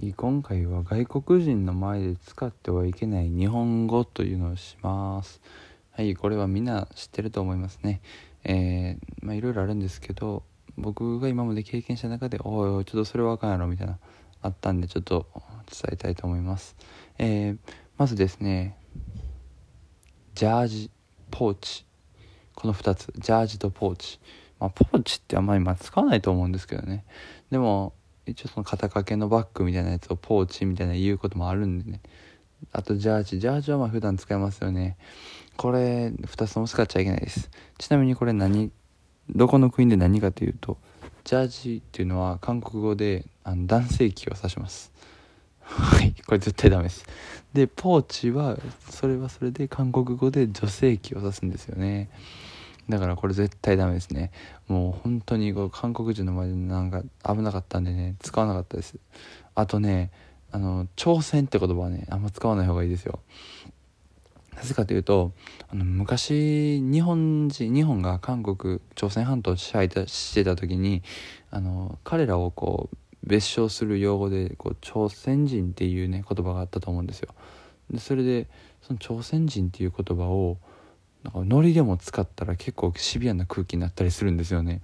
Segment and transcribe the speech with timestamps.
[0.00, 5.40] 今回は外国人の前で使ってはいけない日本語というのをします。
[5.90, 8.00] はいこれはみんな知ってると思いますね。
[8.44, 10.44] えー、まあいろいろあるんですけど
[10.76, 13.98] 僕が今まで経験した中でおおちょっとそれはあかんやろみたいな
[14.40, 15.26] あったんでちょっと
[15.66, 16.76] 伝えたいと思います。
[17.18, 17.58] えー、
[17.96, 18.76] まずですね
[20.36, 20.90] ジャージ
[21.32, 21.84] ポーチ。
[22.54, 24.20] この2つジャージとポーチ。
[24.60, 27.04] まあポーチってあんまりま使わないと思うんですけどね。
[27.50, 27.94] でも
[28.30, 32.00] 一応その肩掛けのバッグみたいなやつをポーチみたいな言うこともあるんでね。
[32.72, 33.38] あとジャージ。
[33.38, 34.96] ジャージはまあ普段使いますよね。
[35.56, 37.50] これ2つとも使っちゃいけないです。
[37.78, 38.70] ちなみにこれ何
[39.30, 40.78] どこの国で何かというと
[41.24, 44.92] ジャージっていうのは韓国語であの男性器を指します。
[45.60, 47.04] はいこれ絶対ダメです。
[47.52, 48.56] でポーチは
[48.88, 52.08] それはそれで韓国語で女性器を指すんですよね。
[52.88, 54.30] だからこれ絶対ダメですね。
[54.66, 58.96] もう本当にこう韓国人の前でなんか危なかったんでね使わなかったです。
[59.54, 60.10] あとね
[60.50, 63.20] あの朝鮮って言葉はねあんま使わない方がいいですよ。
[64.56, 65.32] なぜかというと
[65.68, 71.02] あの昔日本人日本が韓国朝鮮半島を支配してた時に
[71.50, 77.34] あの彼らをこう別称する用語でこう朝鮮人っていうね言葉があったと思うんですよ。
[77.90, 78.48] でそれで
[78.82, 80.56] その朝鮮人っていう言葉を
[81.24, 84.82] なんかノリでも使ったら結構シビアな空気になったりするんですよね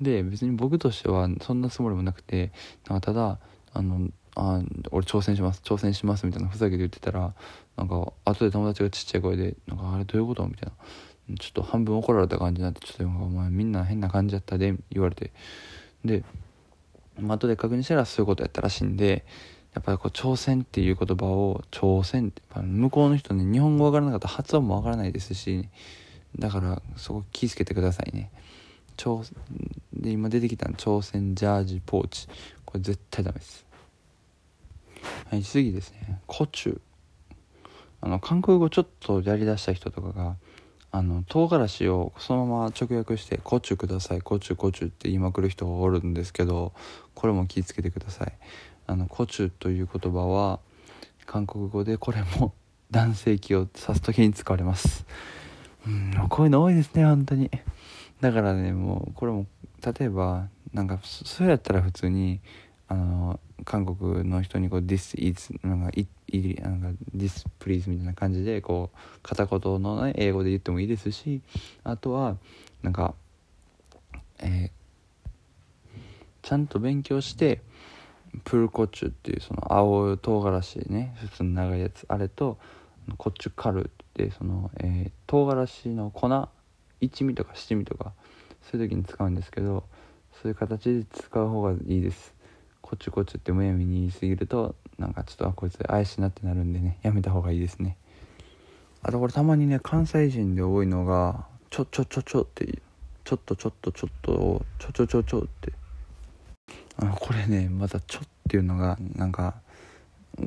[0.00, 2.52] で別に僕としてはそんなつもりもなくて
[2.88, 3.38] なんかただ
[3.72, 7.34] あのあ俺挑戦します挑戦しますみたいなふざけて言ってたら
[7.76, 10.72] なんか後で友達がちっちゃい声で「なんかあれどういうこと?」みたい
[11.28, 15.32] なちょっと半分怒られた感じになってちょっとお前みんな変な感じやったで言われて
[16.04, 16.24] で
[17.20, 19.24] 後で確認したらそういうことやったらしいんで
[19.78, 25.68] やっぱりこう朝鮮っていう言葉を朝鮮って向こうの人ね日本語わからなかったら発音もわからないですし
[26.36, 28.32] だからそこ気ぃつけてくださいね。
[28.96, 29.22] 朝
[29.92, 32.26] で今出てきた朝鮮ジャージポーチ。
[32.64, 33.64] これ絶対ダメです。
[35.30, 36.20] はい次ですね。
[36.26, 36.80] コチュ。
[38.00, 40.34] あの韓国語ちょっとやりだした人とかが
[40.90, 46.72] あの唐辛子をそのまま直訳して「コチュくださいコチュコチュ」って言いまくる人がおるんですけど
[47.14, 48.32] これも気をつけてください。
[48.88, 50.60] あのコチュという言葉は
[51.26, 52.54] 韓国語でこれも
[52.90, 55.04] 男性器を指す時に使われます。
[55.86, 57.50] うんこういうの多いですね本当に。
[58.22, 59.46] だからねもうこれも
[59.84, 62.40] 例えばなんかそれやったら普通に
[62.88, 66.08] あの韓国の人にこう「This is」なんか「It」
[66.62, 71.42] なんか「This please」みたいな感じでこう片言の、ね、英語で言ってもいいですし
[71.84, 72.38] あとは
[72.82, 73.14] なんか
[74.40, 75.98] えー、
[76.42, 77.60] ちゃんと勉強して
[78.44, 82.04] プルコチュっていうその青唐辛子ね普通の長いやつ。
[82.08, 82.58] あれと
[83.16, 86.48] コチュカルってその、えー、唐辛子の粉
[87.00, 88.12] 一味とか七味とか
[88.70, 89.84] そういう時に使うんですけど
[90.42, 92.34] そういう形で使う方がいいです。
[92.80, 97.96] こっちこっちってむやみに言い過ぎるとなんかちょっとあこいつ怪しいなってなるんでねやめた方がいいですね。
[99.02, 102.80] あとこれたまにね関西人で多いのがちょちょちょちょって
[103.24, 105.72] ちょっとちょっとちょっとちょちょちょちょって
[106.98, 109.54] あこれねまた「ちょ」っていうのがなんか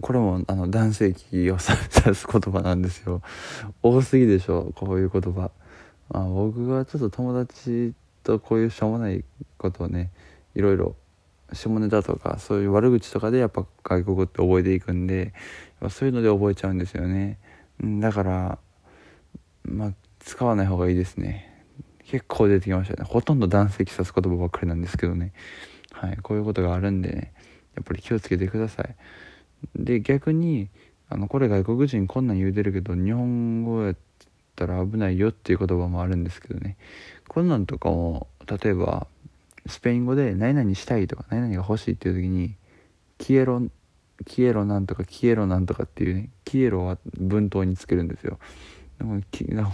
[0.00, 3.22] これもあの男性器を指す言葉なんですよ。
[3.82, 5.50] 多すぎでしょこういう言葉、
[6.10, 9.24] まあ、僕はちょっと友達とこういうしょうもない
[9.58, 10.10] ことをね
[10.54, 10.94] いろいろ
[11.52, 15.32] 下ネタとかそういう悪口とかでやっぱ外国語って覚えていくんで
[15.88, 17.38] そういうので覚えちゃうんですよね。
[17.82, 18.58] だから
[19.64, 21.46] まあ使わない方がいいですね。
[22.04, 23.08] 結構出てきましたね。
[23.08, 25.32] ほとんど男性器指す言葉ばっかりなんですけどね。
[25.92, 27.32] はい、こういうことがあるんでね
[27.74, 28.94] やっぱり気をつけてください。
[29.76, 30.68] で逆に
[31.08, 33.96] あのこれ外国人こんなん言うてるけど日本語やっ
[34.56, 36.76] たら危ないよっていう言葉もあるんですけどね。
[37.28, 39.06] こんなんとかも例えば
[39.66, 42.54] スペイン語で何々したいとか何々が欲しいっていう時に
[43.18, 43.62] キエロ
[44.26, 48.38] キエロなんとかキエロなんとかっていうねキエロは文頭につけるんですよ。
[49.00, 49.22] でも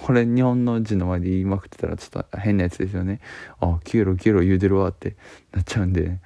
[0.02, 3.20] これ日本の字の前で言いまくってたらちょっと変なやつですよね。
[3.58, 5.16] あキエロキエロ言うてるわって
[5.52, 6.20] なっちゃうんで、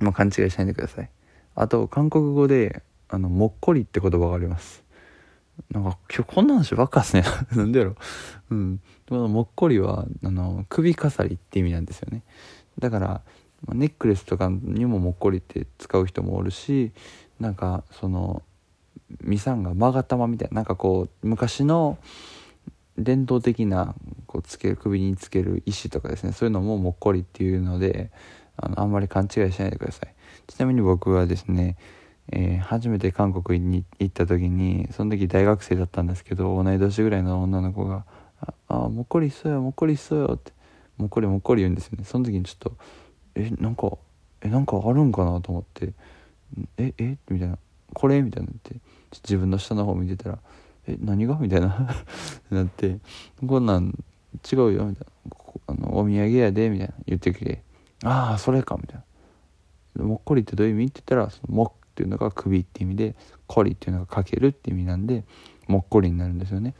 [0.00, 1.10] まあ、勘違いしないでください。
[1.54, 4.82] あと韓国語であのもっこりって言葉があります。
[5.70, 7.24] なんか今日こんな話ばっかっすね。
[7.54, 7.96] なんでやろ。
[8.48, 8.80] うん。
[9.06, 12.22] このもっこりはあの首飾りって意味なんですよね。
[12.78, 13.20] だから
[13.68, 16.92] ネックレスとかにももっこりって使う人もおるし
[17.38, 18.42] なんかその
[19.20, 21.98] ミサンが勾玉みたいななんかこう昔の
[22.98, 23.94] 伝統的な
[24.26, 28.10] こうつけ首につける石とかですねそういうのももっこりっていうので
[28.56, 30.14] あのあんまり勘違いしないでください。
[30.46, 31.76] ちなみに僕はですね、
[32.30, 38.04] えー、初めて韓国に行った時にその時大学生だったんですけど同い年ぐらいの女の子が
[38.68, 40.52] 「ああもっこりしそうよもっこりしそうよ」って
[40.98, 42.04] もっこりもっこり言うんですよね。
[42.04, 42.76] その時にちょっと
[43.34, 43.96] えなんか
[44.42, 45.92] えなんかあるんかなと思って
[46.76, 47.58] 「ええみたいな
[47.94, 48.76] 「これ?」みたいになって
[49.24, 50.38] 自分の下の方見てたら
[50.86, 51.96] 「え何が?」みたいな
[52.50, 52.98] なって
[53.46, 53.98] 「こんなん
[54.52, 55.36] 違うよ」みたいな
[55.68, 57.62] 「あのお土産やで」みたいな言ってきて
[58.04, 59.02] 「ああそれか」みたい
[59.96, 63.14] な「もっこりってどういう意味?」って言ったら「そのもっ」っていうのが首って意味で
[63.46, 65.24] 「こり」っていうのがかけるって意味なんで
[65.68, 66.74] もっこりになるんですよね。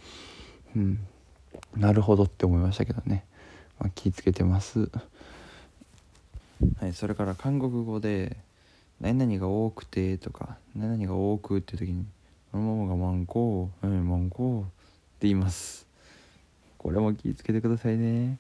[0.75, 0.99] うん。
[1.77, 3.25] なるほどって思いましたけどね、
[3.79, 4.91] まあ、気ぃつけてます。
[6.79, 8.37] はいそれから韓国語で
[9.03, 12.07] 「何々が多くて」とか「何々が多く」っていう時に
[12.53, 14.73] 「ももがマンコーマンコー」って
[15.23, 15.87] 言います。
[16.79, 18.39] これも気ぃつけてくださいね。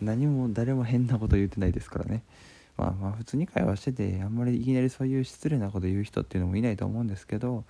[0.00, 2.22] 何も誰も変なこと言ってないですからね。
[2.76, 7.64] まあまあ普通に会話しててあんまりいきなりそういう失礼なこと言う人っていうのもいないと思うんですけど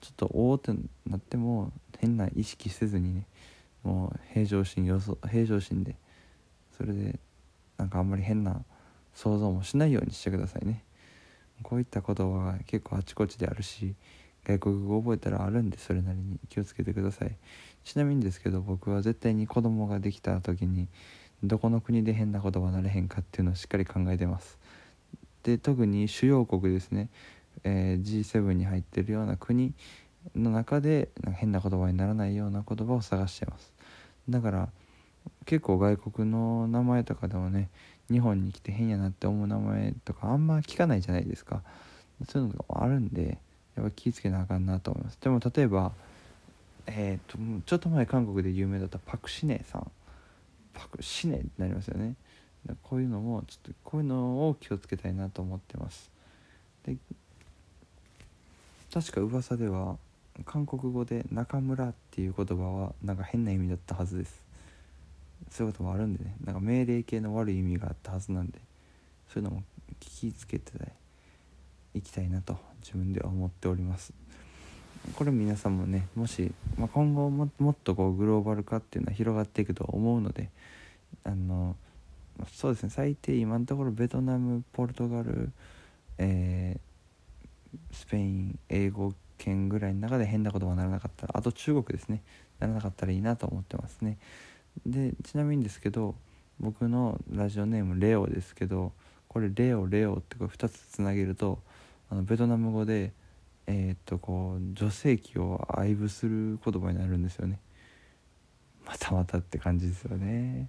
[0.00, 0.72] ちょっとおおって
[1.06, 3.26] なっても変な意識せずにね
[3.82, 5.96] もう平常心よそ平常心で
[6.76, 7.18] それで
[7.78, 8.62] なんかあんまり変な
[9.14, 10.82] 想像もしないようにしてくださいね。
[11.62, 13.94] こういった言葉が結構あちこちであるし
[14.44, 17.36] 外国語覚えたらあるんでそれなりに気をつけてください。
[17.84, 20.88] ちなみにですけど僕は絶対に子供ができた時に
[21.42, 24.58] どこの国で変な言葉なれへんかっていうのをしっかり考えてます。
[25.42, 27.10] で特に主要国ですね、
[27.64, 29.74] えー、G7 に入ってるような国
[30.34, 33.72] の中でなんか変な言葉にならないような言葉を探してます。
[34.28, 34.68] だから
[35.44, 37.68] 結構外国の名前とかでもね
[38.10, 41.62] 日本に来て変やなって思う名前とかあんま聞かないじゃないですか。
[42.28, 43.38] そういうのがあるんで
[43.76, 45.18] やっぱ気ぃつけなあかんなと思います。
[45.20, 45.92] でも例えば
[46.86, 49.90] えっ、とちょっと前韓国で有名だったパク・シネさん。
[50.74, 52.14] パク・シネになりますよね。
[52.82, 56.10] こういうのもちょっとこういうのを気をつけたいなと思ってます。
[56.86, 56.96] で
[58.92, 59.96] 確か噂では
[60.44, 64.44] 韓国語で中村っていう言葉はなんか変な意味だったはずです。
[65.50, 66.36] そういうこともあるんでね。
[66.44, 68.58] なんか命令系の悪い意味があったはずなんで
[69.28, 69.62] そういうのも
[70.00, 70.72] 気ぃつけて
[71.94, 74.12] いきたいなと自分では思っております。
[75.16, 80.48] これ皆さんもねもし、まあ、今後ももっとこうグローバル化っていうのは広がっていくと思うので
[81.24, 81.76] あの
[82.50, 85.52] そうですね最低今のところベトナムポルトガル、
[86.18, 92.22] えー、スペイン英語圏ぐらいの中で変な言葉にならなかったらあと中国ですね
[92.58, 94.16] ならなかったらいいなと思ってますね。
[94.86, 96.14] でちなみにですけど
[96.60, 98.92] 僕のラジオネームレオですけど
[99.28, 101.58] これレオレオってこれ2つつなげると
[102.10, 103.12] あのベトナム語で
[103.66, 107.58] えー、っとこう女性器を愛撫する言葉になるんですよね。
[108.86, 110.68] またまたって感じですよね。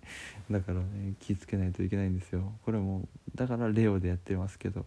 [0.49, 2.53] だからね気ぃつけないといけないんですよ。
[2.63, 4.85] これもだからレオでやってますけど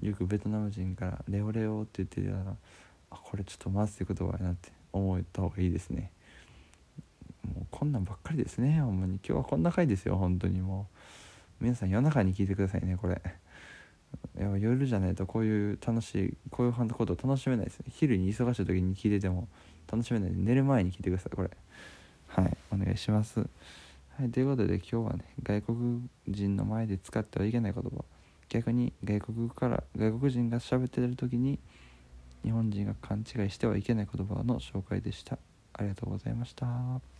[0.00, 2.56] よくベトナム人から「レオレオ」って言ってたら
[3.10, 6.10] あこれちょっとまずい言葉やなって思った方がいいですね。
[7.82, 9.14] こんなんばっかりですねほんまに。
[9.14, 10.86] 今日はこんな回ですよ本当にも
[11.60, 11.64] う。
[11.64, 13.20] 皆さん夜中に聞いてくださいねこれ。
[14.38, 19.48] いや夜じゃないとこういう楽しいこういうこと楽しめないです昼に忙しい時に聞いてても
[19.90, 21.50] 楽しめないで寝る前に聞いてくださいこれ。
[22.28, 23.40] はいお願いします。
[23.40, 23.46] は
[24.24, 28.04] いということで今日はね外国人の前で使ってはいけない言葉。
[28.48, 31.58] 逆に外国から外国人が喋ってる時に
[32.44, 35.36] 日本人が勘違いしてはいけない言葉の紹介でした。
[35.72, 37.11] ありがとうございました。